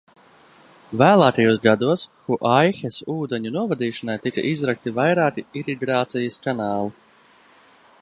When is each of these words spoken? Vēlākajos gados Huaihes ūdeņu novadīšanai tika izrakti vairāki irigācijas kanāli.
Vēlākajos 1.01 1.59
gados 1.65 2.05
Huaihes 2.31 2.97
ūdeņu 3.17 3.53
novadīšanai 3.59 4.17
tika 4.27 4.49
izrakti 4.55 4.97
vairāki 4.99 5.49
irigācijas 5.63 6.43
kanāli. 6.47 6.95